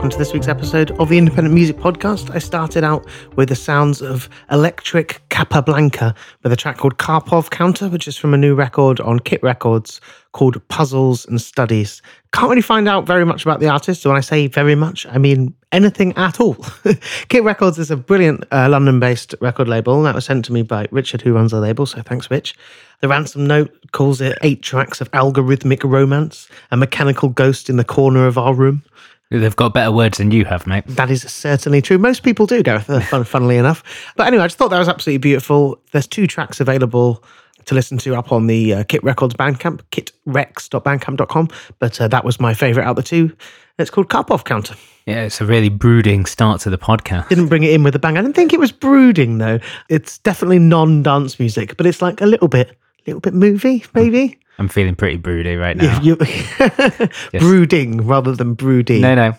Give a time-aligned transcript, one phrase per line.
[0.00, 2.34] Welcome to this week's episode of the Independent Music Podcast.
[2.34, 3.06] I started out
[3.36, 8.32] with the sounds of Electric Capablanca with a track called Karpov Counter, which is from
[8.32, 10.00] a new record on Kit Records
[10.32, 12.00] called Puzzles and Studies.
[12.32, 14.00] Can't really find out very much about the artist.
[14.00, 16.54] So when I say very much, I mean anything at all.
[17.28, 20.62] Kit Records is a brilliant uh, London based record label that was sent to me
[20.62, 21.84] by Richard, who runs the label.
[21.84, 22.56] So thanks, Rich.
[23.00, 27.84] The ransom note calls it eight tracks of algorithmic romance, a mechanical ghost in the
[27.84, 28.82] corner of our room.
[29.30, 30.84] They've got better words than you have, mate.
[30.88, 31.98] That is certainly true.
[31.98, 33.84] Most people do, Gareth, uh, fun, funnily enough.
[34.16, 35.80] But anyway, I just thought that was absolutely beautiful.
[35.92, 37.22] There's two tracks available
[37.66, 41.48] to listen to up on the uh, Kit Records Bandcamp, kitrex.bandcamp.com.
[41.78, 43.36] But uh, that was my favourite out of the two.
[43.78, 44.74] It's called Cup Karpov Counter.
[45.06, 47.28] Yeah, it's a really brooding start to the podcast.
[47.28, 48.18] Didn't bring it in with a bang.
[48.18, 49.60] I didn't think it was brooding, though.
[49.88, 52.76] It's definitely non dance music, but it's like a little bit,
[53.06, 54.38] little bit movie, maybe.
[54.60, 56.00] I'm feeling pretty broody right now.
[56.00, 56.16] You-
[57.32, 59.00] you- Brooding rather than broody.
[59.00, 59.34] No, no.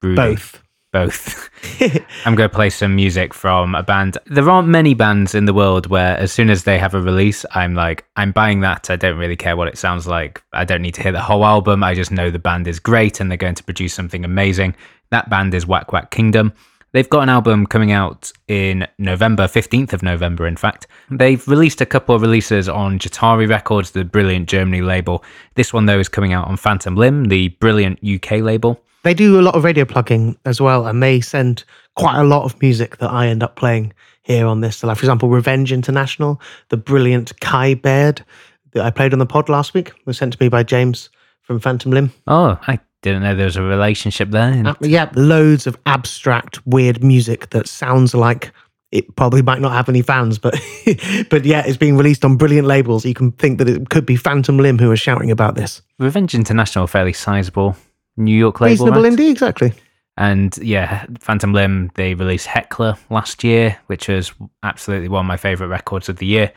[0.00, 0.16] Broody.
[0.16, 0.62] Both.
[0.92, 1.48] Both.
[2.26, 4.18] I'm going to play some music from a band.
[4.26, 7.44] There aren't many bands in the world where, as soon as they have a release,
[7.54, 8.90] I'm like, I'm buying that.
[8.90, 10.42] I don't really care what it sounds like.
[10.52, 11.82] I don't need to hear the whole album.
[11.84, 14.74] I just know the band is great and they're going to produce something amazing.
[15.10, 16.52] That band is WaqWaq Kingdom.
[16.92, 20.86] They've got an album coming out in November, 15th of November, in fact.
[21.10, 25.24] They've released a couple of releases on Jahtari Records, the brilliant Germany label.
[25.54, 28.78] This one, though, is coming out on Phantom Limb, the brilliant UK label.
[29.04, 31.64] They do a lot of radio plugging as well, and they send
[31.96, 34.76] quite a lot of music that I end up playing here on this.
[34.76, 38.24] So, like, for example, Revenge International, the brilliant Kai Baird
[38.72, 41.08] that I played on the pod last week was sent to me by James
[41.40, 42.12] from Phantom Limb.
[42.26, 44.62] Oh, I didn't know there was a relationship there.
[44.66, 48.52] Uh, yeah, loads of abstract, weird music that sounds like
[48.92, 50.54] it probably might not have any fans, but
[51.30, 53.04] but yeah, it's being released on brilliant labels.
[53.04, 55.82] You can think that it could be Phantom Limb who are shouting about this.
[55.98, 57.76] Revenge International, fairly sizable
[58.16, 59.12] New York label, reasonable right?
[59.12, 59.72] indeed, exactly.
[60.16, 64.32] And yeah, Phantom Limb, they released Heckler last year, which was
[64.62, 66.52] absolutely one of my favorite records of the year.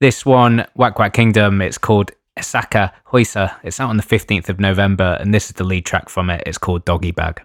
[0.00, 3.56] This one, WaqWaq Kingdom, it's called Essaka Hoisa.
[3.62, 6.42] It's out on the 15th of November, and this is the lead track from it.
[6.46, 7.42] It's called Doggy Bag.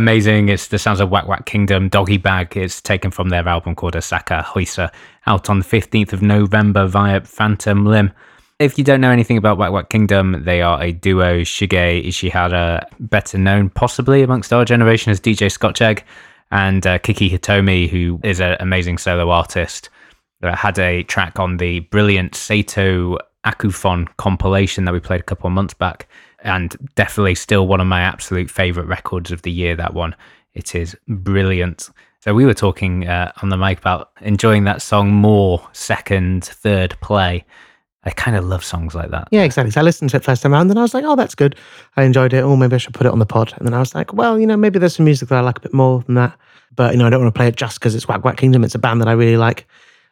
[0.00, 0.48] Amazing.
[0.48, 1.90] It's the sounds of WaqWaq Kingdom.
[1.90, 4.90] Doggy Bag It's taken from their album called Osaka Hoisa,
[5.26, 8.10] out on the 15th of November via Phantom Limb.
[8.58, 11.42] If you don't know anything about WaqWaq Kingdom, they are a duo.
[11.42, 16.02] Shige Ishihara, better known possibly amongst our generation as DJ Scotch Egg,
[16.50, 19.90] and uh, Kiki Hitomi, who is an amazing solo artist,
[20.42, 25.46] uh, had a track on the brilliant Sato Akufon compilation that we played a couple
[25.46, 26.08] of months back
[26.42, 29.76] and definitely still one of my absolute favorite records of the year.
[29.76, 30.14] That one,
[30.54, 31.90] it is brilliant.
[32.20, 36.94] So we were talking uh, on the mic about enjoying that song more second, third
[37.00, 37.44] play.
[38.04, 39.28] I kind of love songs like that.
[39.30, 39.70] Yeah, exactly.
[39.70, 41.56] So I listened to it first time around and I was like, oh, that's good.
[41.96, 42.40] I enjoyed it.
[42.40, 43.52] Oh, maybe I should put it on the pod.
[43.56, 45.58] And then I was like, well, you know, maybe there's some music that I like
[45.58, 46.38] a bit more than that.
[46.76, 48.64] But, you know, I don't want to play it just because it's WaqWaq Kingdom.
[48.64, 49.66] It's a band that I really like.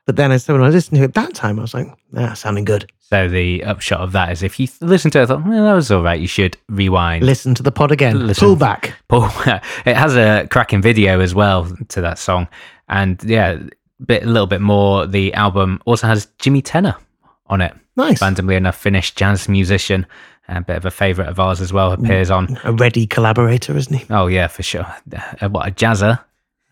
[0.08, 1.86] But then I said, when I listened to it that time, I was like,
[2.16, 2.90] ah, sounding good.
[2.98, 5.74] So the upshot of that is if you listen to it, I thought, well, that
[5.74, 7.26] was all right, you should rewind.
[7.26, 8.26] Listen to the pod again.
[8.26, 8.46] Listen.
[8.48, 8.94] Pull back.
[9.08, 9.24] Pull,
[9.84, 12.48] it has a cracking video as well to that song.
[12.88, 13.58] And yeah,
[14.02, 15.06] bit a little bit more.
[15.06, 16.96] The album also has Jimi Tenor
[17.48, 17.74] on it.
[17.94, 18.22] Nice.
[18.22, 20.06] Randomly enough, Finnish jazz musician,
[20.48, 22.58] a bit of a favourite of ours as well, appears on.
[22.64, 24.06] A ready collaborator, isn't he?
[24.08, 24.86] Oh yeah, for sure.
[25.42, 26.18] What a jazzer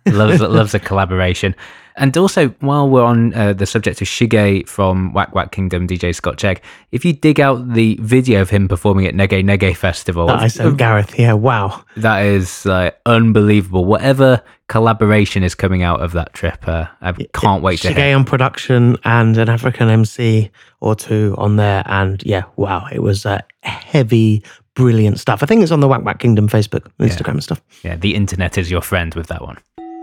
[0.06, 1.54] loves loves a collaboration.
[1.98, 6.44] And also, while we're on uh, the subject of Shige from WaqWaq Kingdom, DJ Scotch
[6.44, 6.60] Egg,
[6.92, 10.48] if you dig out the video of him performing at Nyege Nyege Festival, That I
[10.48, 11.18] sent Gareth.
[11.18, 11.84] Yeah, wow.
[11.96, 13.86] that is like unbelievable.
[13.86, 17.96] Whatever collaboration is coming out of that trip, uh, I can't wait to hear.
[17.96, 20.50] Shige on production and an African MC
[20.80, 21.82] or two on there.
[21.86, 25.42] And yeah, wow, it was uh, heavy, brilliant stuff.
[25.42, 27.62] I think it's on the WaqWaq Kingdom Facebook, Instagram and stuff.
[27.82, 29.56] Yeah, the internet is your friend with that one.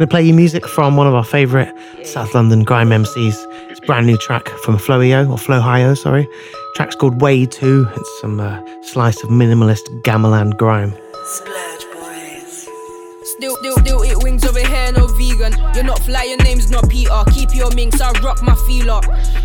[0.03, 3.45] Going to play you music from one of our favourite South London grime MCs.
[3.69, 6.27] It's a brand new track from Flowio, or Flohio, sorry.
[6.75, 7.88] Track's called Way 2.
[7.95, 10.89] It's some uh, slice of minimalist gamelan grime.
[11.45, 11.72] Boys.
[13.43, 15.51] Still, still, still eat wings over here, no vegan.
[15.75, 17.12] You're not fly, your name's not Peter.
[17.33, 19.01] Keep your minks, I rock my feeler.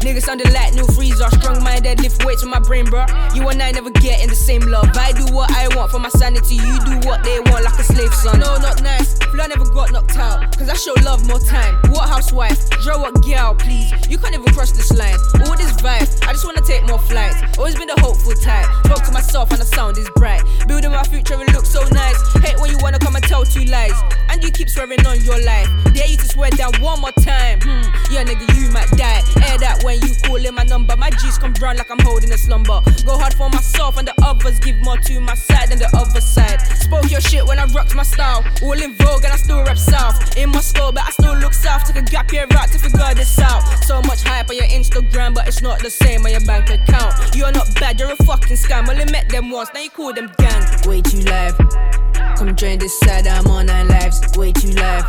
[0.07, 1.29] Niggas sounded like new freezer.
[1.31, 3.07] Strong minded, lift weights with my brain, bro.
[3.35, 4.89] You and I never get in the same love.
[4.95, 6.55] I do what I want for my sanity.
[6.55, 8.39] You do what they want like a slave son.
[8.39, 9.19] No, not nice.
[9.35, 10.57] Flo never got knocked out.
[10.57, 11.75] Cause I show love more time.
[11.91, 12.71] What housewife?
[12.85, 13.91] Draw what girl, please.
[14.09, 15.19] You can't even cross this line.
[15.43, 17.59] All this vibe, I just wanna take more flights.
[17.59, 18.67] Always been the hopeful type.
[18.87, 20.43] Spoke to myself and the sound is bright.
[20.69, 22.19] Building my future, it looks so nice.
[22.45, 23.88] Hate when you wanna come and tell two lies.
[24.29, 25.69] And you keep swearing on your life.
[25.95, 27.61] Dare you to swear down one more time.
[27.63, 29.23] Hmm, yeah, nigga, you might die.
[29.49, 30.97] Air that when you call in my number.
[30.97, 32.81] My G's come round like I'm holding a slumber.
[33.05, 36.21] Go hard for myself and the others give more to my side than the other
[36.21, 36.61] side.
[36.79, 38.45] Spoke your shit when I rocked my style.
[38.63, 40.37] All in vogue and I still rap south.
[40.37, 41.85] In my skull, but I still look south.
[41.85, 43.63] Took a gap year out to figure this out.
[43.85, 47.15] So much hype on your Instagram, but it's not the same on your bank account.
[47.35, 48.89] You're not bad, you're a fucking scam.
[48.89, 50.63] Only met them once, now you call them gang.
[50.87, 52.08] Way too live.
[52.37, 54.21] Come join this side, I'm on nine lives.
[54.37, 55.07] Way too live.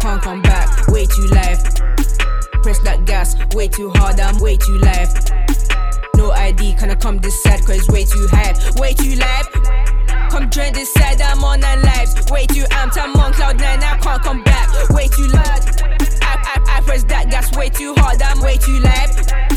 [0.00, 1.62] Can't come back, way too live.
[2.62, 5.12] Press that gas, way too hard, I'm way too live.
[6.16, 9.48] No ID, can I come this side, cause way too high, way too live.
[10.30, 12.14] Come join this side, I'm on nine lives.
[12.30, 15.82] Way too amped, I'm on cloud nine, I can't come back, way too loud.
[16.22, 19.49] I, I, I press that gas, way too hard, I'm way too live.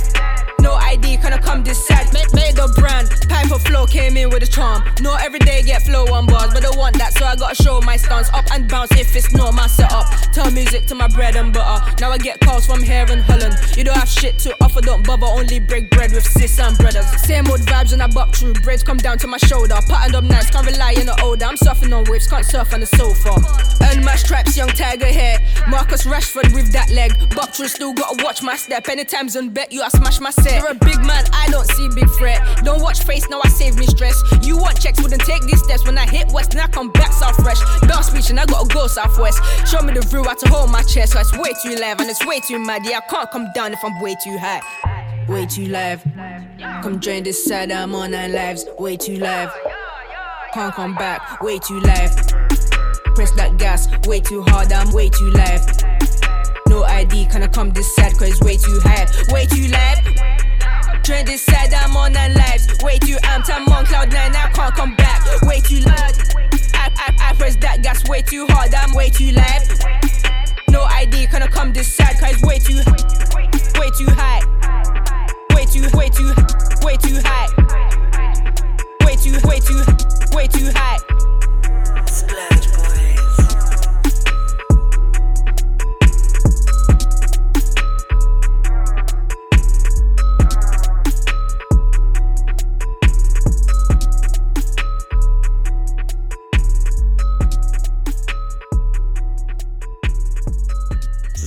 [0.63, 2.07] No ID, can I come this side?
[2.13, 4.81] Made, made the brand, Piper Flow came in with a charm.
[5.01, 7.97] No everyday get flow on bars, but I want that, so I gotta show my
[7.97, 8.29] stance.
[8.31, 10.07] Up and bounce if it's not my setup.
[10.31, 11.83] Turn music to my bread and butter.
[11.99, 13.55] Now I get calls from here in Holland.
[13.75, 15.27] You don't have shit to offer, don't bother.
[15.27, 17.07] Only break bread with sis and brothers.
[17.21, 18.53] Same old vibes and I buck through.
[18.63, 19.75] Braids come down to my shoulder.
[19.85, 21.43] Patterned up nice, can't rely on the older.
[21.43, 23.35] I'm surfing on waves, can't surf on the sofa.
[24.03, 25.37] My stripes, young tiger hair.
[25.67, 27.11] Marcus Rashford with that leg.
[27.35, 28.89] Buck through, still gotta watch my step.
[28.89, 30.31] Anytime's on bet you, I smash my
[30.61, 32.41] You're a big man, I don't see big threat.
[32.63, 34.21] Don't watch face, now I save me stress.
[34.43, 35.85] You want checks, wouldn't take these steps.
[35.85, 37.59] When I hit west, now I come back south fresh.
[37.81, 39.39] Bounce speech and I gotta go southwest.
[39.67, 41.13] Show me the view, I to hold my chest.
[41.13, 42.85] So it's way too live and it's way too mad.
[42.85, 44.61] Yeah, I can't come down if I'm way too high.
[45.27, 46.03] Way too live.
[46.81, 48.65] Come join this side, I'm on nine lives.
[48.77, 49.51] Way too live.
[50.53, 52.15] Can't come back, way too live.
[53.15, 55.65] Press that gas, way too hard, I'm way too live.
[56.67, 60.12] No ID, can I come this side, cause way too high, way too live.
[61.03, 62.67] Join this side, I'm on nine lives.
[62.81, 66.13] Way too amped, I'm on cloud nine, I can't come back, way too loud.
[66.75, 69.67] I, I, I press that gas, way too hard, I'm way too live.
[70.69, 72.79] No ID, can I come this side, cause way too,
[73.77, 74.43] way too high.
[75.53, 76.33] Way too, way too,
[76.83, 77.49] way too high.
[79.05, 79.83] Way too, way too,
[80.33, 81.42] way too high.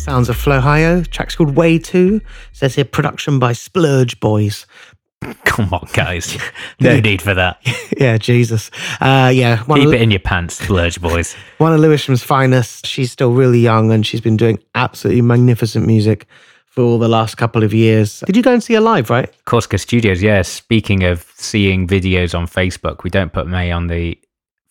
[0.07, 1.05] Sounds of Flohio.
[1.09, 2.21] Track's called Way 2.
[2.53, 4.65] says here production by Splurge Boys.
[5.45, 6.39] Come on, guys.
[6.81, 7.59] No need for that.
[7.99, 8.71] yeah, Jesus.
[9.01, 11.35] Uh, yeah, Keep of, it in your pants, splurge boys.
[11.59, 12.87] one of Lewisham's finest.
[12.87, 16.29] She's still really young and she's been doing absolutely magnificent music
[16.67, 18.21] for all the last couple of years.
[18.27, 19.35] Did you go and see her live, right?
[19.45, 20.43] Corsica Studios, yeah.
[20.43, 24.17] Speaking of seeing videos on Facebook, we don't put May on the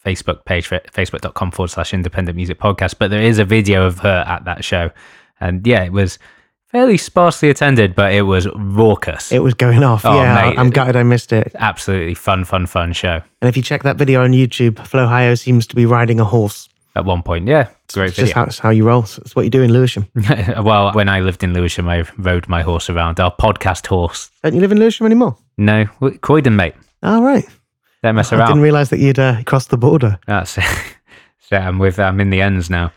[0.06, 4.00] Facebook page, for facebook.com forward slash independent music podcast, but there is a video of
[4.00, 4.92] her at that show.
[5.40, 6.18] And yeah, it was
[6.68, 9.32] fairly sparsely attended, but it was raucous.
[9.32, 10.06] It was going off.
[10.06, 10.58] Oh, yeah, mate.
[10.58, 11.52] I'm gutted I missed it.
[11.56, 13.22] Absolutely fun, fun, fun show.
[13.42, 16.68] And if you check that video on YouTube, Flohio seems to be riding a horse.
[16.98, 18.36] At one point, yeah, great It's just video.
[18.36, 19.04] how, it's how you roll.
[19.04, 20.08] It's what you do in Lewisham.
[20.64, 23.20] well, when I lived in Lewisham, I rode my horse around.
[23.20, 24.32] Our podcast horse.
[24.44, 25.38] Don't you live in Lewisham anymore?
[25.58, 25.86] No,
[26.22, 26.74] Croydon, mate.
[27.04, 27.46] All right.
[28.02, 28.42] Don't mess around.
[28.44, 30.20] I didn't realise that you'd uh, crossed the border.
[30.26, 30.64] That's it.
[31.40, 32.94] so I'm with I'm in the ends now.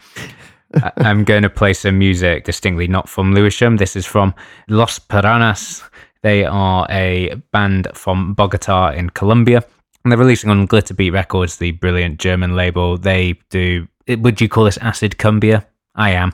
[0.99, 3.77] I'm going to play some music distinctly not from Lewisham.
[3.77, 4.35] This is from
[4.69, 5.83] Los Piranhas.
[6.23, 9.65] They are a band from Bogota in Colombia.
[10.05, 12.99] And they're releasing on Glitterbeat Records, the brilliant German label.
[12.99, 15.67] They do would you call this acid cumbia?
[15.95, 16.33] I am.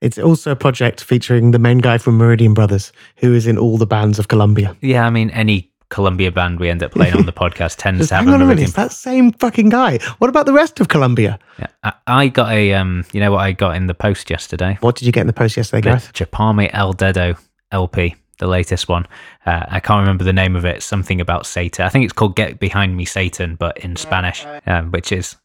[0.00, 3.78] It's also a project featuring the main guy from Meridian Brothers, who is in all
[3.78, 4.76] the bands of Colombia.
[4.80, 8.16] Yeah, I mean any Colombia band we end up playing on the podcast tends to
[8.16, 9.98] have hang on a minute, it's that same fucking guy.
[10.18, 11.38] What about the rest of Columbia?
[11.58, 13.04] Yeah, I, I got a um.
[13.12, 14.78] You know what I got in the post yesterday?
[14.80, 16.12] What did you get in the post yesterday, The Gareth?
[16.12, 17.38] Chúpame El Dedo
[17.72, 19.06] LP, the latest one.
[19.44, 20.82] Uh, I can't remember the name of it.
[20.82, 21.86] Something about Satan.
[21.86, 25.36] I think it's called "Get Behind Me, Satan," but in Spanish, um, which is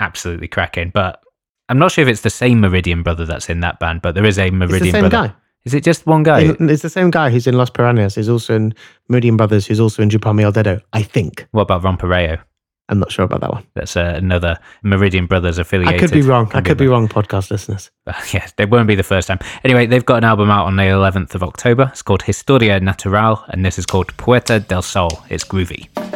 [0.00, 0.90] absolutely cracking.
[0.94, 1.22] But
[1.68, 4.24] I'm not sure if it's the same Meridian brother that's in that band, but there
[4.24, 5.28] is a Meridian the same brother.
[5.28, 5.34] guy.
[5.64, 6.54] Is it just one guy?
[6.58, 8.74] It's the same guy who's in Los Piranhas, He's also in
[9.08, 11.46] Meridian Brothers, who's also in Chúpame El Dedo, I think.
[11.50, 12.40] what about Romperayo?
[12.88, 13.64] I'm not sure about that one.
[13.74, 15.94] That's uh, another Meridian Brothers affiliated.
[15.94, 16.50] I could be wrong.
[16.54, 17.88] I could be wrong, podcast listeners.
[18.32, 19.38] yeah, they won't be the first time.
[19.62, 21.88] Anyway, they've got an album out on the 11th of October.
[21.92, 25.22] It's called Historia Natural, and this is called Puerta del Sol.
[25.28, 26.09] It's groovy.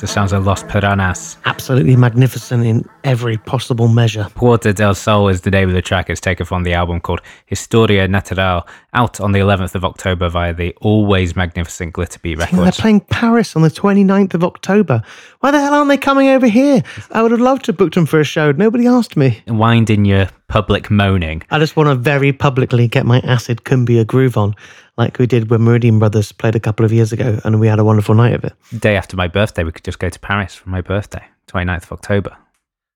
[0.00, 1.38] The sounds of Los Piranhas.
[1.66, 4.28] Absolutely magnificent in every possible measure.
[4.36, 6.08] Puerta del Sol is the name of the track.
[6.08, 10.54] It's taken from the album called Historia Natural, out on the 11th of October via
[10.54, 15.02] the always magnificent Glitterbeat They're playing Paris on the 29th of October.
[15.40, 16.84] Why the hell aren't they coming over here?
[17.10, 18.52] I would have loved to have booked them for a show.
[18.52, 19.42] Nobody asked me.
[19.48, 21.42] Wind in your public moaning.
[21.50, 24.54] I just want to very publicly get my acid cumbia groove on,
[24.96, 27.80] like we did when Meridian Brothers played a couple of years ago, and we had
[27.80, 28.52] a wonderful night of it.
[28.78, 31.92] Day after my birthday, we could just go to Paris for my birthday, 29th of
[31.92, 32.36] October.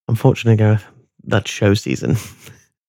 [0.09, 0.85] Unfortunately, Gareth,
[1.25, 2.17] that's show season.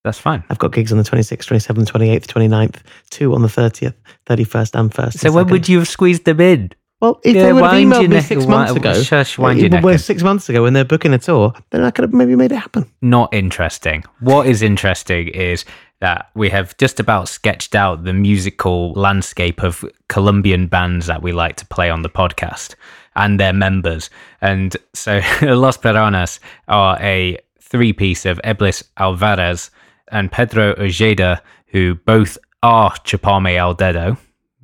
[0.04, 0.43] That's fine.
[0.50, 2.78] I've got gigs on the 26th, 27th, 28th, 29th,
[3.12, 3.93] two on the 30th,
[4.26, 5.19] 31st, and 1st.
[5.19, 6.71] So when would you have squeezed them in?
[7.02, 10.00] Well, if Yeah, they would have emailed me six months ago, shush, wind your neck
[10.00, 12.58] six months ago when they're booking a tour, then I could have maybe made it
[12.58, 12.91] happen.
[13.02, 14.04] Not interesting.
[14.19, 15.65] What is interesting is
[16.00, 21.32] that we have just about sketched out the musical landscape of Colombian bands that we
[21.32, 22.76] like to play on the podcast
[23.15, 24.10] and their members.
[24.41, 29.71] And so Los Piranhas are a three piece of Eblis Alvarez
[30.12, 34.17] and Pedro Ojeda, who both are Chúpame El Dedo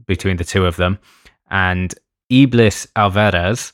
[0.06, 1.00] between the two of them.
[1.50, 1.94] And
[2.32, 3.74] Eblis Alvarez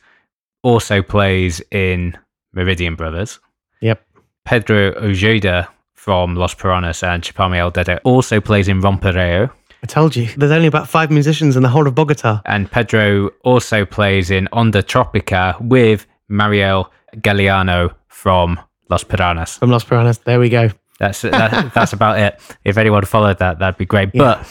[0.62, 2.17] also plays in
[2.53, 3.39] Meridian Brothers.
[3.81, 4.05] Yep.
[4.45, 9.51] Pedro Ojeda from Los Piranhas and Chúpame El Dedo also plays in Romperayo.
[9.83, 10.27] I told you.
[10.37, 12.41] There's only about five musicians in the whole of Bogota.
[12.45, 19.57] And Pedro also plays in Ondatrópica with Mario Galeano from Los Piranhas.
[19.57, 20.19] From Los Piranhas.
[20.19, 20.69] There we go.
[20.99, 22.39] That's that, that's about it.
[22.63, 24.13] If anyone followed that, that'd be great.
[24.13, 24.47] But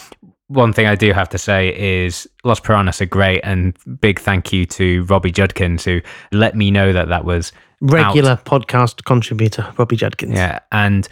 [0.48, 4.52] one thing I do have to say is Los Piranhas are great, and big thank
[4.52, 9.96] you to Robbie Judkins who let me know that that was Regular podcast contributor, Robbie
[9.96, 10.34] Judkins.
[10.34, 10.60] Yeah.
[10.70, 11.08] And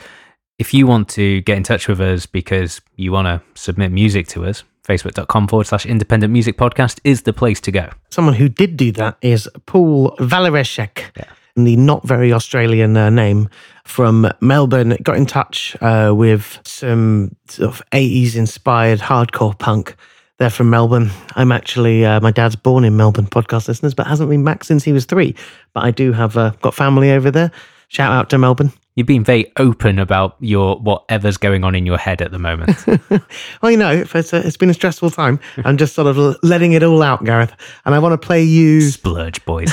[0.60, 4.28] if you want to get in touch with us because you want to submit music
[4.28, 7.88] to us, facebook.com forward slash independent music podcast is the place to go.
[8.10, 11.16] Someone who did do that is Paul Valereshek,
[11.56, 13.48] the not very Australian uh, name
[13.84, 14.98] from Melbourne.
[15.02, 19.96] Got in touch uh, with some sort of 80s inspired hardcore punk.
[20.36, 21.10] They're from Melbourne.
[21.36, 24.84] I'm actually, uh, my dad's born in Melbourne, podcast listeners, but hasn't been back since
[24.84, 25.34] he was three.
[25.72, 27.50] But I do have uh, got family over there.
[27.90, 28.72] Shout out to Melbourne.
[28.94, 32.76] You've been very open about your whatever's going on in your head at the moment.
[33.62, 35.38] Well, you know, it's, a, it's been a stressful time.
[35.64, 37.52] I'm just sort of letting it all out, Gareth.
[37.84, 38.80] And I want to play you.
[38.80, 39.70] Splurge, boys.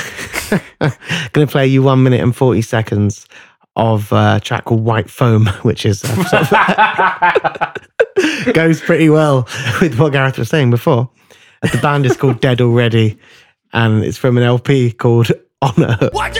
[1.32, 3.26] going to play you one minute and 40 seconds
[3.76, 6.52] of uh, a track called White Foam, which is uh, sort
[8.46, 9.48] of goes pretty well
[9.80, 11.08] with what Gareth was saying before.
[11.62, 13.16] Uh, The band is called Dead Already,
[13.72, 15.30] and it's from an LP called
[15.62, 15.96] Honor.
[16.12, 16.34] What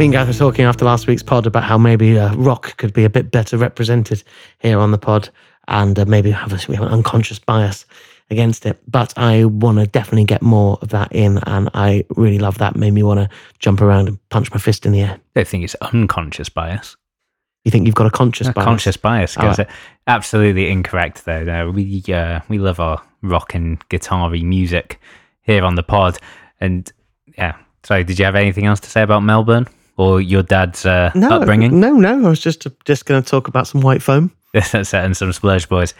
[0.00, 2.94] Me and Gareth were talking after last week's pod about how maybe uh, rock could
[2.94, 4.22] be a bit better represented
[4.60, 5.28] here on the pod
[5.68, 7.84] and uh, maybe have, a, we have an unconscious bias
[8.30, 8.80] against it.
[8.88, 12.76] But I want to definitely get more of that in, and I really love that.
[12.76, 15.10] Made me want to jump around and punch my fist in the air.
[15.10, 16.96] I don't think it's unconscious bias.
[17.66, 18.64] You think you've got a conscious A bias?
[18.64, 19.36] conscious bias.
[19.36, 19.68] Goes right.
[20.06, 21.44] absolutely incorrect though.
[21.44, 24.98] No, we uh, we love our rock and guitar-y music
[25.42, 26.16] here on the pod.
[26.58, 26.90] And
[27.36, 29.68] yeah, sorry, did you have anything else to say about Melbourne?
[30.00, 31.78] Or your dad's uh, No, upbringing?
[31.78, 32.26] no, no.
[32.26, 34.32] I was just just going to talk about some white foam.
[34.54, 35.94] That's it, and some Splurge Boys.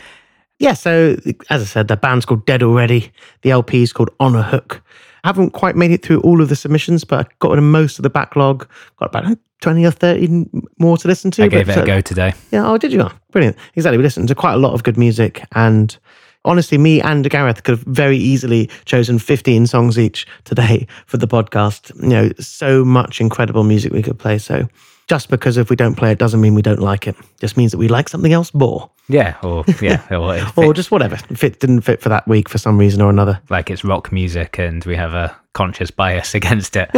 [0.58, 1.16] Yeah, so
[1.48, 3.12] as I said, the band's called Dead Already.
[3.42, 4.82] The LP is called On a Hook.
[5.24, 7.64] I haven't quite made it through all of the submissions, but I got rid of
[7.64, 8.66] most of the backlog.
[8.98, 10.46] Got about 20 or 30
[10.78, 11.44] more to listen to.
[11.44, 12.32] I gave it uh, a go today.
[12.50, 13.02] Yeah, oh, did you?
[13.02, 13.56] Oh, brilliant.
[13.74, 13.98] Exactly.
[13.98, 15.44] We listened to quite a lot of good music.
[15.54, 15.96] And
[16.44, 21.28] honestly, me and Gareth could have very easily chosen 15 songs each today for the
[21.28, 21.94] podcast.
[22.02, 24.38] You know, so much incredible music we could play.
[24.38, 24.68] So
[25.10, 27.16] just because if we don't play it doesn't mean we don't like it.
[27.40, 28.88] Just means that we like something else more.
[29.08, 31.18] Yeah, or yeah, or, Or just whatever.
[31.30, 33.40] If it didn't fit for that week for some reason or another.
[33.50, 36.90] like it's rock music and we have a conscious bias against it.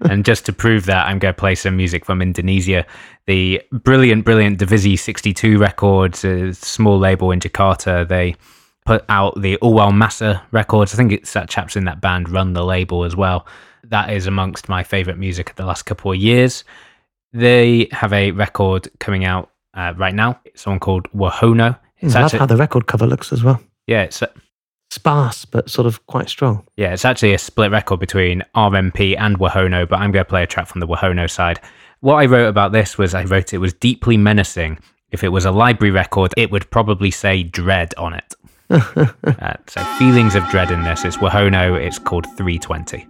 [0.00, 2.86] and just to prove that, I'm going to play some music from Indonesia.
[3.26, 8.08] The brilliant, brilliant Divisi 62 Records, a small label in Jakarta.
[8.08, 8.34] They
[8.88, 10.94] put out the Uwalmassa records.
[10.94, 13.46] I think it's that chaps in that band run the label as well.
[13.84, 16.64] That is amongst my favorite music of the last couple of years.
[17.34, 20.40] They have a record coming out uh, right now.
[20.46, 21.78] It's one called Wahono.
[21.98, 23.60] It's I love actually, how the record cover looks as well.
[23.86, 24.22] yeah, it's
[24.90, 26.66] Sparse, but sort of quite strong.
[26.78, 30.44] Yeah, it's actually a split record between RMP and Wahono, but I'm going to play
[30.44, 31.60] a track from the Wahono side.
[32.00, 34.78] What I wrote about this was I wrote it was deeply menacing.
[35.10, 38.34] If it was a library record, it would probably say dread on it.
[38.70, 41.04] uh, so, feelings of dread in this.
[41.04, 43.06] It's Wahono, it's called 320.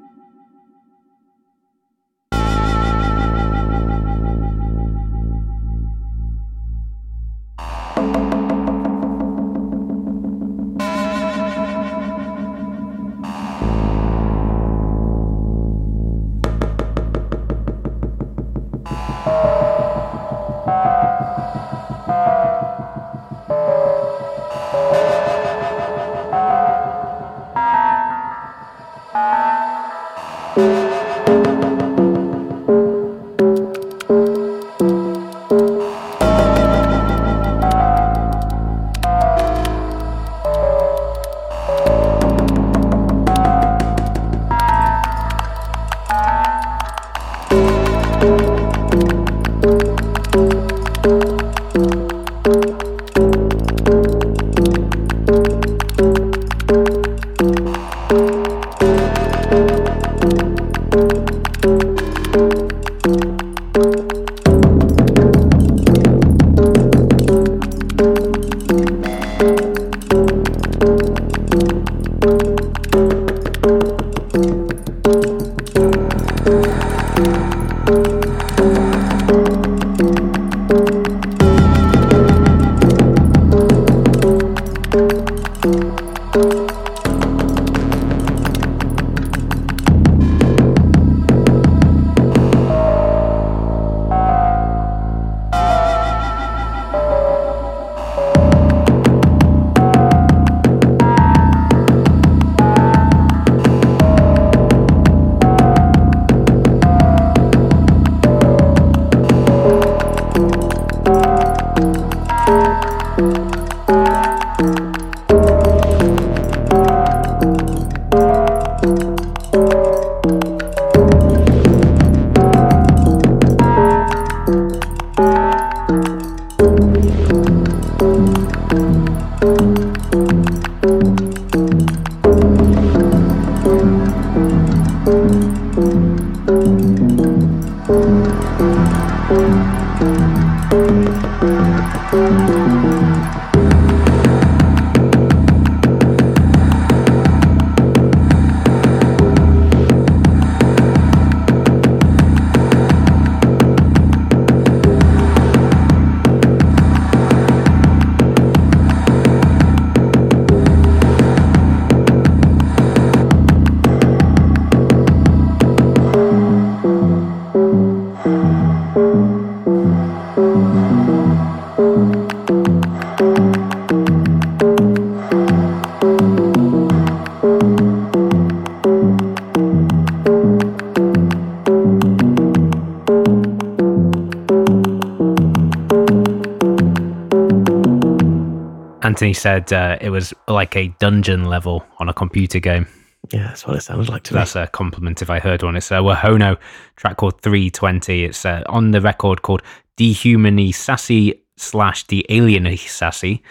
[189.38, 192.87] Said uh, it was like a dungeon level on a computer game.
[193.33, 194.38] Yeah, that's what it sounds like to me.
[194.38, 195.77] That's a compliment if I heard one.
[195.77, 196.57] It's a Wahono
[196.96, 198.24] track called 320.
[198.24, 199.62] It's uh, on the record called
[199.96, 203.42] Dehumani Sassy slash The Alien Sassy.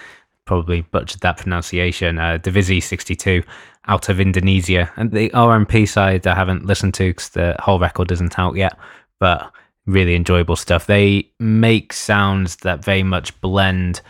[0.46, 2.18] Probably butchered that pronunciation.
[2.18, 3.44] Uh, Divisi 62
[3.88, 4.92] out of Indonesia.
[4.96, 8.78] And the RMP side I haven't listened to because the whole record isn't out yet.
[9.20, 9.52] But
[9.86, 10.86] really enjoyable stuff.
[10.86, 14.02] They make sounds that very much blend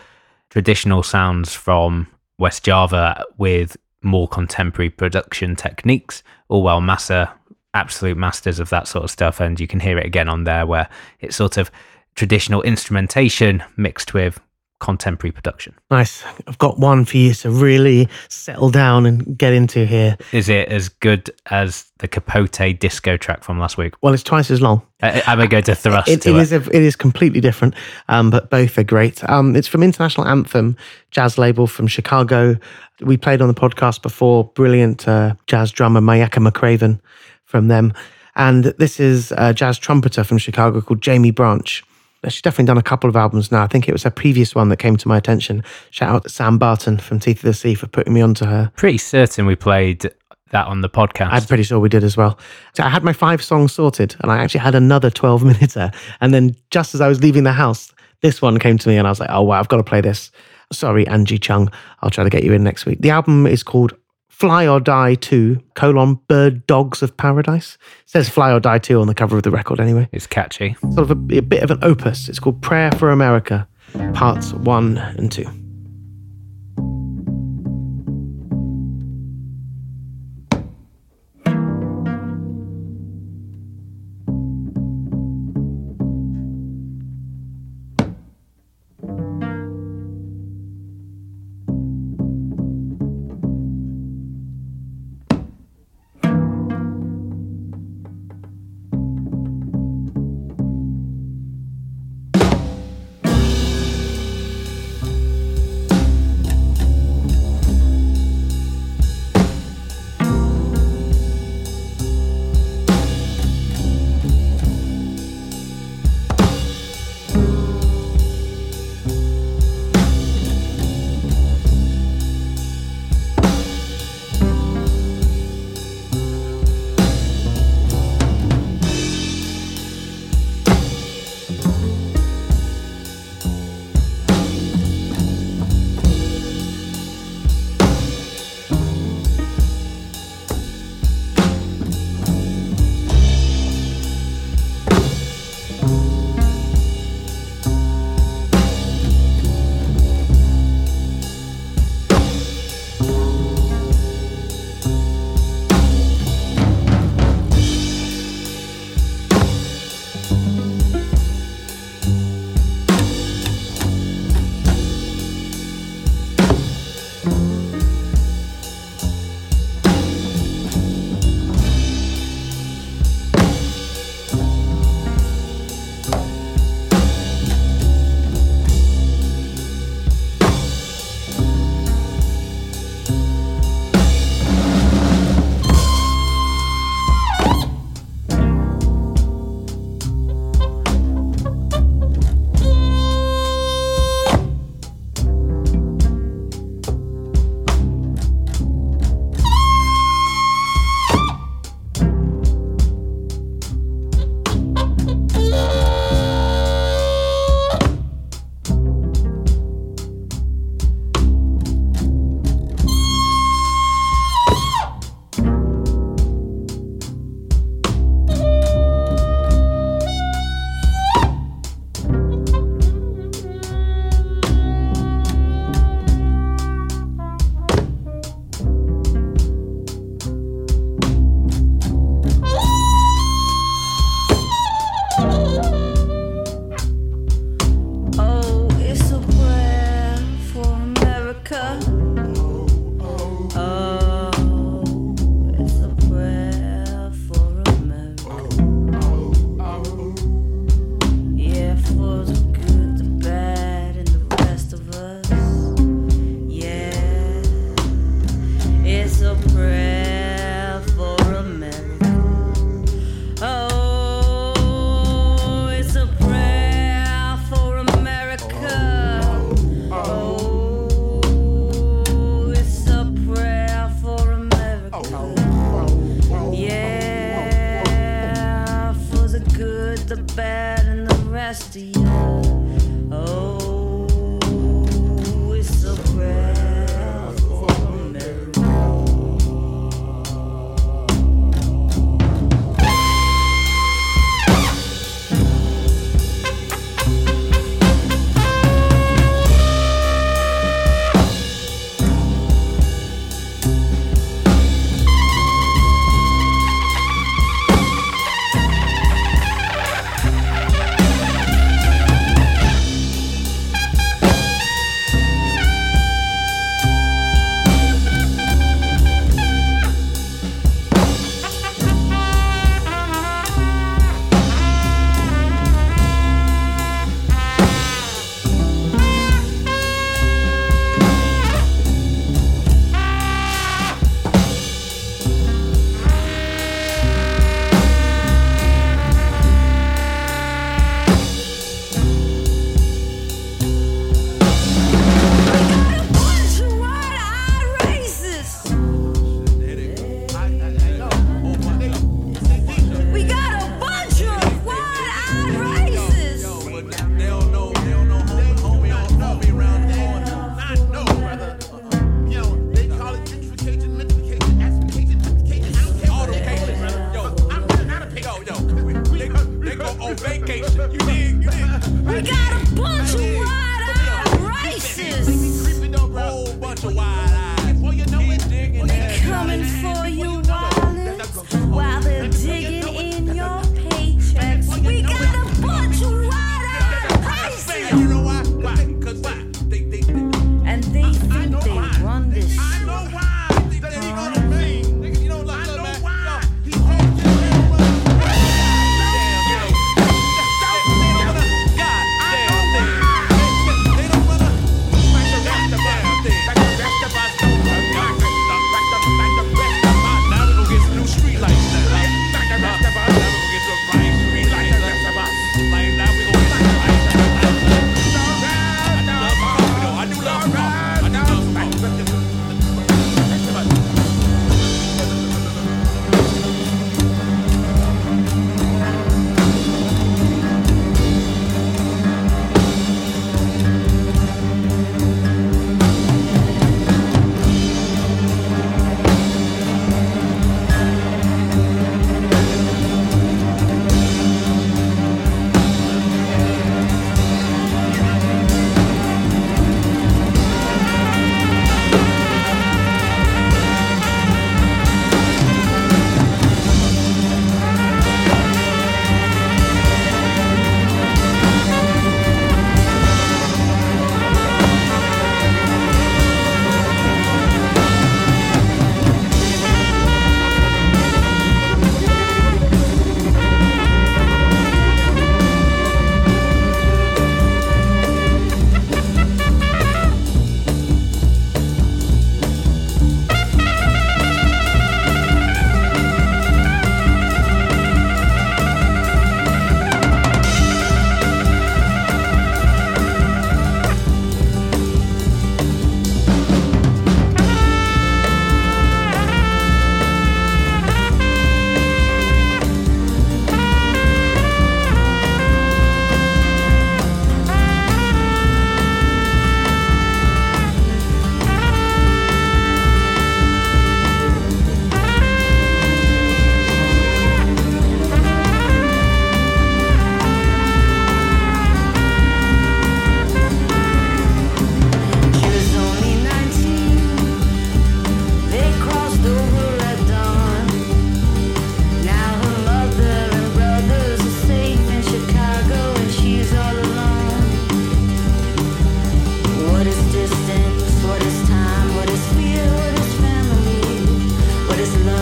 [0.50, 2.08] traditional sounds from
[2.40, 7.32] West Java with more contemporary production techniques, Uwalmassa
[7.74, 9.40] absolute masters of that sort of stuff.
[9.40, 11.72] And you can hear it again on there where it's sort of
[12.16, 14.40] traditional instrumentation mixed with
[14.80, 15.74] contemporary production.
[15.90, 16.24] Nice.
[16.46, 20.18] I've got one for you to really settle down and get into here.
[20.32, 23.96] Is it as good as the Capote disco track from last week?
[24.02, 24.84] Well, it's twice as long.
[25.02, 26.42] I, I'm going to go to thrust It, to it it.
[26.42, 27.74] is a, it is completely different,
[28.08, 29.28] um, but both are great.
[29.30, 30.78] Um, it's from International Anthem,
[31.12, 32.56] jazz label from Chicago.
[33.02, 34.46] We played on the podcast before.
[34.56, 37.00] Brilliant uh, jazz drummer Makaya McCraven
[37.46, 37.94] from them,
[38.36, 41.84] and this is a jazz trumpeter from Chicago called Jaimie Branch.
[42.30, 43.63] She's definitely done a couple of albums now.
[43.63, 45.63] I think it was her previous one that came to my attention.
[45.92, 48.72] Shout out to Sam Barton from Teeth of the Sea for putting me onto her.
[48.76, 50.10] Pretty certain we played
[50.52, 51.30] that on the podcast.
[51.32, 52.38] I'm pretty sure we did as well.
[52.74, 55.92] So I had my five songs sorted and I actually had another 12 minutes there.
[56.22, 59.08] And then just as I was leaving the house, this one came to me and
[59.08, 60.32] I was like, oh, wow, I've got to play this.
[60.72, 61.72] Sorry, Angie Chung.
[62.02, 63.00] I'll try to get you in next week.
[63.02, 63.94] The album is called
[64.38, 67.76] Fly or Die 2, colon, Bird Dogs of Paradise.
[68.04, 70.08] It says Fly or Die 2 on the cover of the record anyway.
[70.12, 70.76] It's catchy.
[70.93, 72.30] Sort of a, a bit of an opus.
[72.30, 73.67] It's called Prayer for America,
[74.13, 75.66] parts 1 and 2.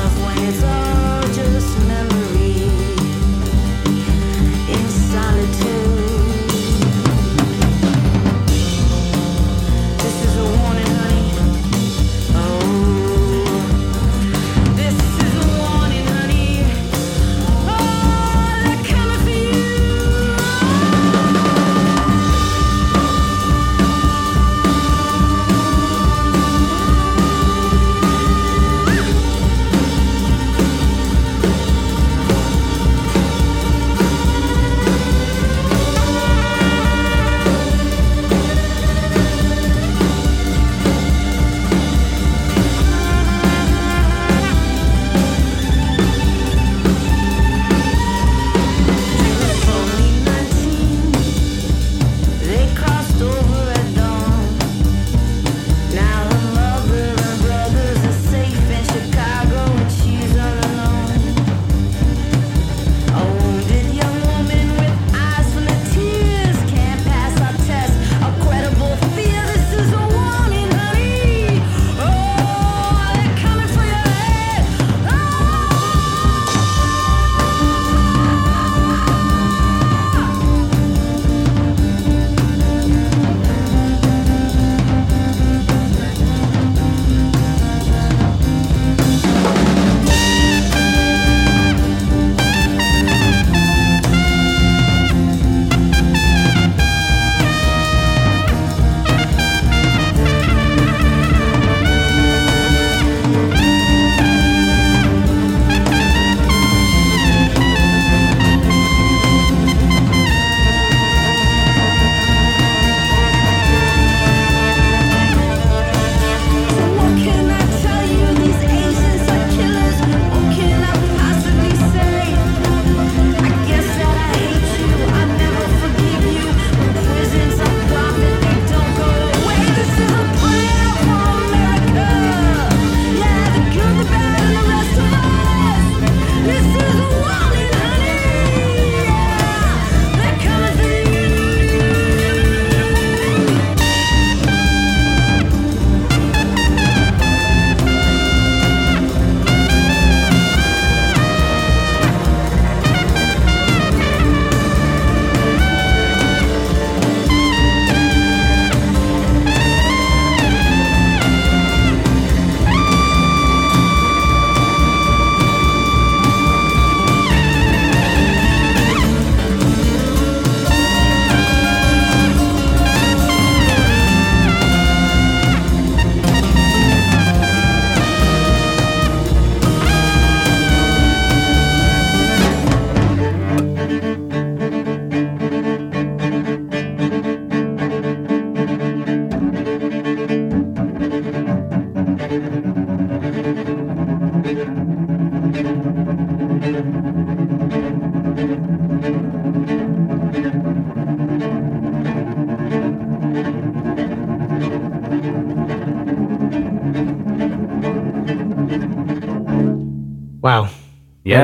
[0.06, 0.85] love when it's over.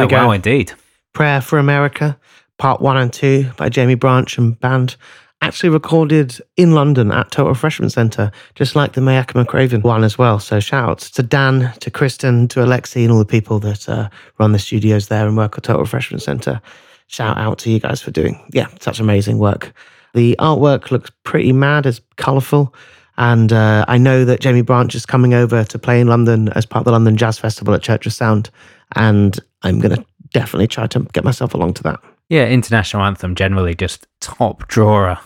[0.01, 0.27] Yeah, we go.
[0.27, 0.73] wow, indeed.
[1.13, 2.17] Prayer for America,
[2.57, 4.95] part one and two by Jaimie Branch and band.
[5.43, 10.15] Actually recorded in London at Total Refreshment Centre, just like the Makaya McCraven one as
[10.15, 10.37] well.
[10.39, 14.09] So shout outs to Dan, to Kristen, to Alexi, and all the people that uh,
[14.37, 16.61] run the studios there and work at Total Refreshment Centre.
[17.07, 19.73] Shout out to you guys for doing, yeah, such amazing work.
[20.13, 22.73] The artwork looks pretty mad, it's colourful.
[23.17, 26.65] And uh, I know that Jaimie Branch is coming over to play in London as
[26.65, 28.49] part of the London Jazz Festival at Church of Sound.
[28.95, 31.99] And I'm going to definitely try to get myself along to that.
[32.29, 35.19] Yeah, International Anthem generally just top drawer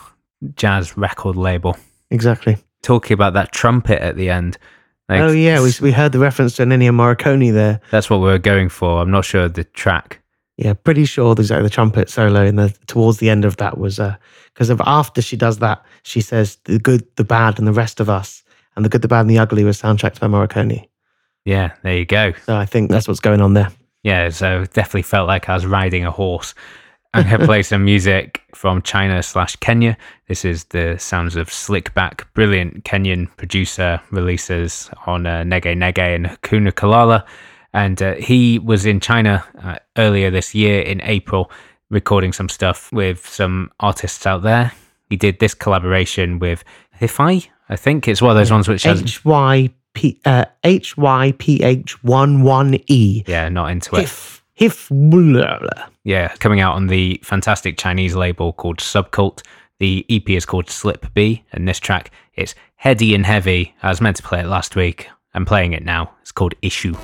[0.56, 1.76] jazz record label.
[2.10, 2.58] Exactly.
[2.82, 4.58] Talking about that trumpet at the end.
[5.08, 5.62] like, oh, yeah.
[5.62, 7.80] We, we heard the reference to Ennio Morricone there.
[7.90, 9.00] That's what we were going for.
[9.00, 10.20] I'm not sure of the track.
[10.56, 13.76] Yeah, pretty sure there's like the trumpet solo in the towards the end of that
[13.76, 14.16] was uh,
[14.54, 18.00] because of after she does that, she says the good, the bad, and the rest
[18.00, 18.42] of us,
[18.74, 20.88] and the good, the bad, and the ugly was soundtracked by Morricone.
[21.46, 22.32] Yeah, there you go.
[22.44, 23.70] So I think that's what's going on there.
[24.02, 26.54] Yeah, so definitely felt like I was riding a horse.
[27.14, 29.96] I'm going to play some music from China slash Kenya.
[30.28, 36.26] This is the sounds of Slickback, brilliant Kenyan producer, releases on uh, Nyege Nyege and
[36.26, 37.24] Hakuna Kalala.
[37.72, 41.50] And uh, he was in China uh, earlier this year in April,
[41.90, 44.72] recording some stuff with some artists out there.
[45.08, 46.64] He did this collaboration with
[47.00, 47.48] Hifai.
[47.68, 49.00] I think it's one of those ones which has.
[49.00, 53.24] H Y P uh, H Y P H one one E.
[53.26, 54.02] Yeah, not into it.
[54.02, 55.86] Hif hif blah, blah.
[56.04, 59.42] Yeah, coming out on the fantastic Chinese label called Subcult.
[59.78, 63.74] The EP is called Slip B, and this track it's heady and heavy.
[63.82, 65.08] I was meant to play it last week.
[65.34, 66.12] I'm playing it now.
[66.20, 66.94] It's called Issue.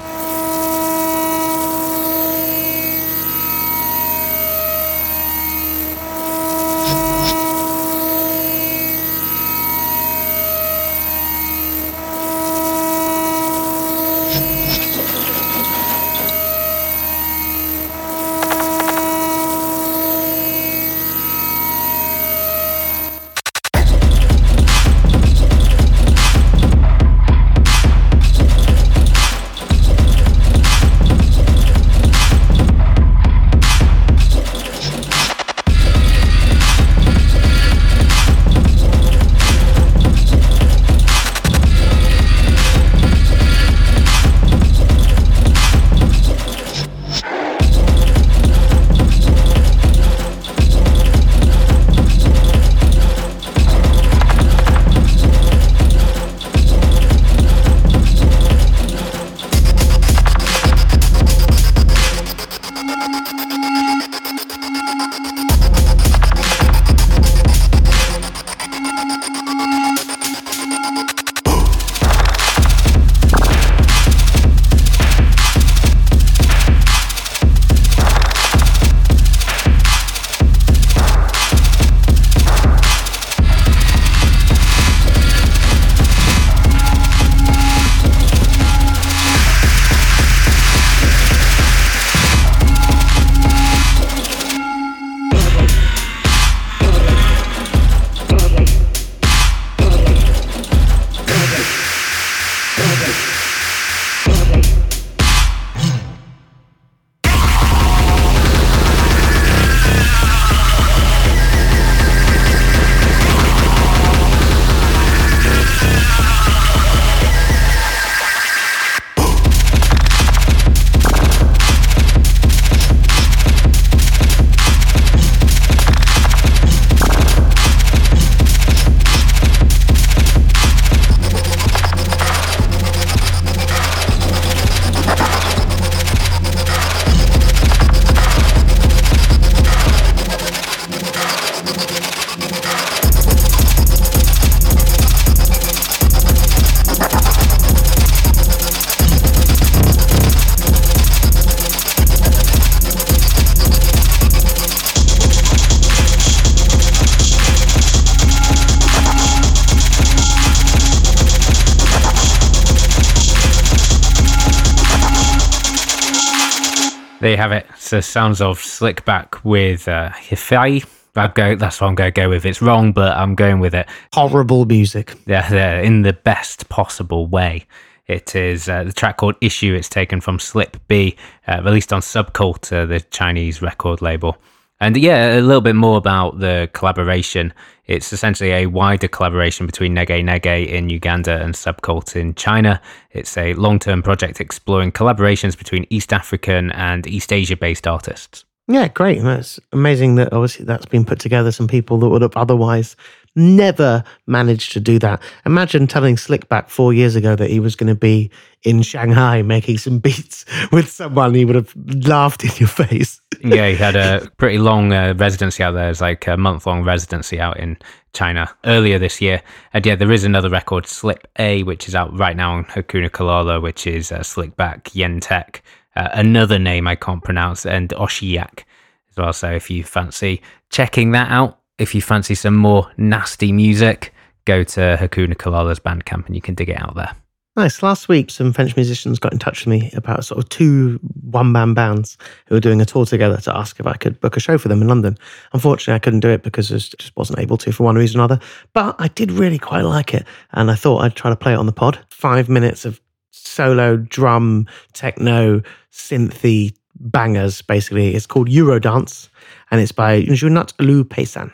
[167.22, 167.68] There you have it.
[167.78, 170.84] So sounds of Slickback with uh, Hifai.
[171.14, 172.44] I'll go, that's what I'm going to go with.
[172.44, 173.86] It's wrong, but I'm going with it.
[174.12, 175.14] Horrible music.
[175.24, 177.66] Yeah, yeah, in the best possible way.
[178.08, 179.72] It is uh, the track called Issue.
[179.72, 181.14] It's taken from Slip B,
[181.46, 184.36] uh, released on Subculture, the Chinese record label.
[184.82, 187.54] And yeah, a little bit more about the collaboration.
[187.86, 192.82] It's essentially a wider collaboration between Nyege Nyege in Uganda and Subcult in China.
[193.12, 198.44] It's a long term project exploring collaborations between East African and East Asia based artists.
[198.66, 199.22] Yeah, great.
[199.22, 201.52] That's amazing that obviously that's been put together.
[201.52, 202.96] Some people that would have otherwise
[203.34, 205.22] never managed to do that.
[205.46, 208.30] Imagine telling Slickback four years ago that he was going to be
[208.62, 211.34] in Shanghai making some beats with someone.
[211.34, 211.74] He would have
[212.06, 213.20] laughed in your face.
[213.44, 215.90] yeah, he had a pretty long uh, residency out there.
[215.90, 217.78] It's like a month long residency out in
[218.12, 219.42] China earlier this year.
[219.72, 223.10] And yeah, there is another record, Slip A, which is out right now on Hakuna
[223.10, 225.60] Kalala, which is uh, Slickback Yentek,
[225.96, 228.64] uh, another name I can't pronounce, and Oshiyak
[229.10, 229.32] as well.
[229.32, 234.12] So if you fancy checking that out, if you fancy some more nasty music,
[234.44, 237.14] go to Hakuna Kalala's Bandcamp and you can dig it out there.
[237.54, 237.82] Nice.
[237.82, 241.52] Last week, some French musicians got in touch with me about sort of two one
[241.52, 242.16] man bands
[242.46, 244.68] who were doing a tour together to ask if I could book a show for
[244.68, 245.18] them in London.
[245.52, 248.24] Unfortunately, I couldn't do it because I just wasn't able to for one reason or
[248.24, 248.40] another.
[248.72, 250.26] But I did really quite like it.
[250.52, 252.02] And I thought I'd try to play it on the pod.
[252.08, 253.02] Five minutes of
[253.32, 255.60] solo drum, techno,
[255.92, 258.14] synthy bangers, basically.
[258.14, 259.28] It's called Eurodance
[259.70, 261.50] and it's by Junot Lu Paysan.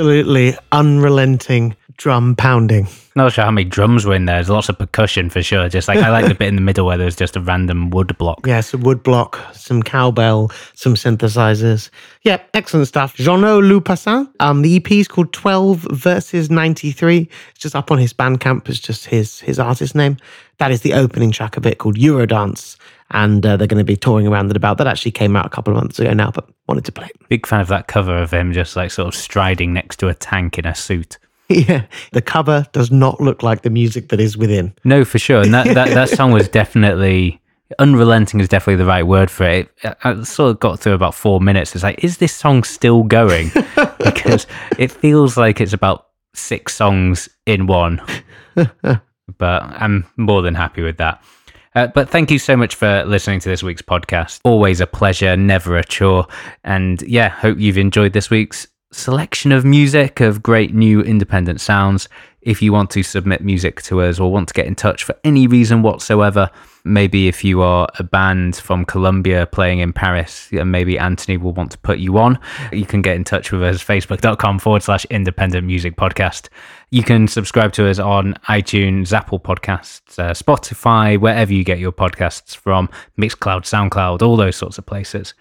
[0.00, 2.88] Absolutely unrelenting drum pounding.
[3.14, 4.36] Not sure how many drums were in there.
[4.36, 5.68] There's lots of percussion for sure.
[5.68, 8.16] Just like I like the bit in the middle where there's just a random wood
[8.16, 8.46] block.
[8.46, 11.90] Yeah, some wood block, some cowbell, some synthesizers.
[12.22, 13.14] Yeah, excellent stuff.
[13.14, 14.26] Jeannot Loupassin.
[14.40, 17.28] Um, the EP is called 12 verses 93.
[17.50, 18.70] It's just up on his Bandcamp.
[18.70, 20.16] It's just his his artist name.
[20.56, 22.78] That is the opening track of it called Eurodance.
[23.12, 24.78] And uh, they're going to be touring around and about.
[24.78, 27.28] That actually came out a couple of months ago now, but wanted to play it.
[27.28, 30.14] Big fan of that cover of him just like sort of striding next to a
[30.14, 31.18] tank in a suit.
[31.48, 34.72] yeah, the cover does not look like the music that is within.
[34.84, 35.42] No, for sure.
[35.42, 37.40] And that, that, that song was definitely
[37.78, 39.70] unrelenting is definitely the right word for it.
[39.84, 41.74] I I sort of got through about four minutes.
[41.74, 43.50] It's like, is this song still going?
[43.98, 44.46] because
[44.78, 48.00] it feels like it's about six songs in one.
[48.54, 51.22] but I'm more than happy with that.
[51.74, 54.40] Uh, but thank you so much for listening to this week's podcast.
[54.44, 56.26] Always a pleasure, never a chore.
[56.64, 62.08] And yeah, hope you've enjoyed this week's selection of music of great new independent sounds.
[62.42, 65.14] If you want to submit music to us or want to get in touch for
[65.24, 66.50] any reason whatsoever,
[66.84, 71.72] maybe if you are a band from Colombia playing in Paris, maybe Anthony will want
[71.72, 72.38] to put you on.
[72.72, 76.48] You can get in touch with us, facebook.com forward slash independent music podcast.
[76.90, 81.92] You can subscribe to us on iTunes, Apple Podcasts, uh, Spotify, wherever you get your
[81.92, 82.88] podcasts from,
[83.18, 85.34] Mixcloud, Soundcloud, all those sorts of places.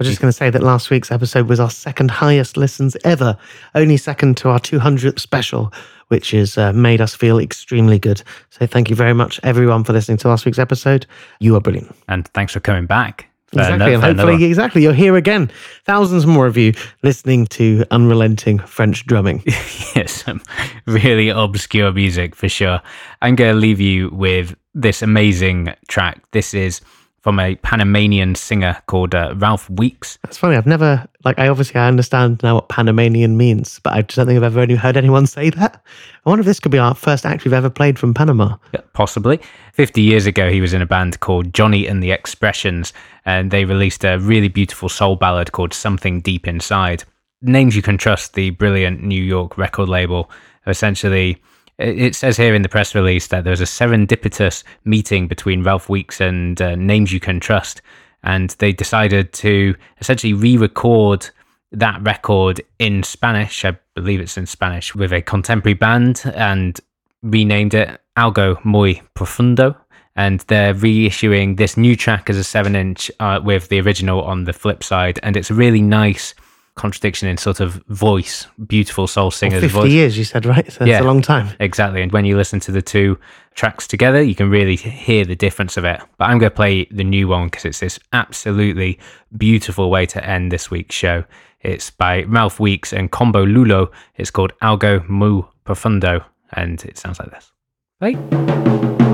[0.00, 2.96] I was just going to say that last week's episode was our second highest listens
[3.04, 3.36] ever,
[3.74, 5.74] only second to our 200th special,
[6.10, 8.22] which has uh, made us feel extremely good.
[8.50, 11.06] So thank you very much, everyone, for listening to last week's episode.
[11.38, 11.94] You are brilliant.
[12.08, 13.26] And thanks for coming back.
[13.46, 15.50] for Exactly, ano- and for another hopefully, exactly, you're here again.
[15.84, 19.42] Thousands more of you listening to unrelenting French drumming.
[19.46, 20.42] yes, some
[20.86, 22.80] really obscure music for sure.
[23.22, 26.22] I'm going to leave you with this amazing track.
[26.32, 26.80] This is
[27.20, 30.18] from a Panamanian singer called uh, Ralph Weeks.
[30.22, 30.56] That's funny.
[30.56, 34.26] I've never like I obviously I understand now what Panamanian means, but I just don't
[34.26, 35.82] think I've ever heard anyone say that.
[36.24, 38.56] I wonder if this could be our first act we've ever played from Panama.
[38.72, 39.40] Yeah, Possibly.
[39.74, 42.92] 50 years ago, he was in a band called Johnny and the Expressions,
[43.24, 47.04] and they released a really beautiful soul ballad called Something Deep Inside.
[47.42, 50.30] Names You Can Trust, the brilliant New York record label,
[50.66, 51.42] essentially.
[51.80, 55.88] It says here in the press release that there was a serendipitous meeting between Ralph
[55.88, 57.80] Weeks and uh, Names You Can Trust,
[58.22, 61.28] and they decided to essentially re record
[61.72, 63.64] that record in Spanish.
[63.64, 66.78] I believe it's in Spanish with a contemporary band and
[67.22, 69.76] renamed it Algo Muy Profundo.
[70.16, 74.44] And they're reissuing this new track as a seven inch uh, with the original on
[74.44, 75.18] the flip side.
[75.22, 76.34] And it's a really nice
[76.76, 79.90] contradiction in sort of voice, beautiful soul singer's 50 voice.
[79.92, 80.70] years, you said, right?
[80.72, 80.96] So Yeah.
[80.98, 81.48] it's a long time.
[81.60, 82.00] Exactly.
[82.02, 83.18] And when you listen to the two
[83.54, 86.00] tracks together, you can really hear the difference of it.
[86.16, 88.98] But I'm going to play the new one because it's this absolutely
[89.36, 91.24] beautiful way to end this week's show.
[91.60, 93.90] It's by Ralph Weeks and Combo Lulo.
[94.16, 96.24] It's called Algo Mu Profundo.
[96.52, 97.52] And it sounds like this.
[98.00, 99.09] Bye.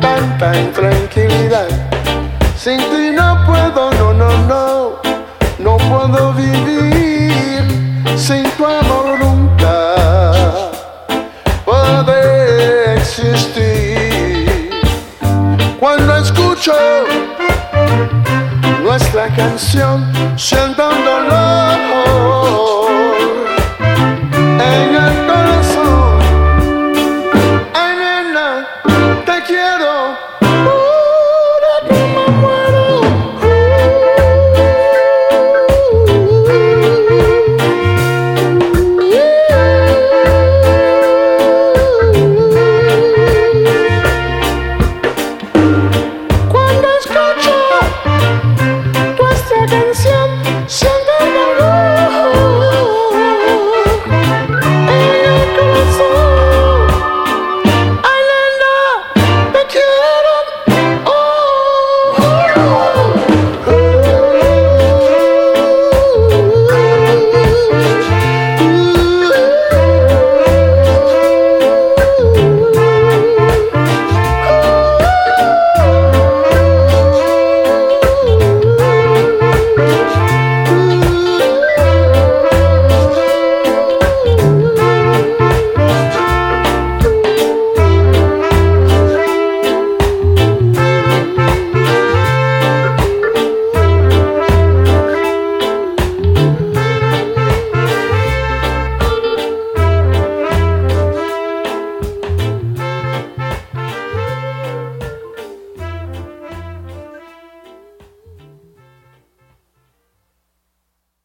[0.00, 1.68] tanta intranquilidad.
[2.54, 5.00] Sin ti no puedo, no, no, no,
[5.58, 7.64] no puedo vivir
[8.16, 9.94] sin tu amor nunca.
[11.64, 14.70] Puede existir
[15.80, 16.74] cuando escucho
[18.82, 21.76] nuestra canción, siento un dolor
[24.60, 25.31] en el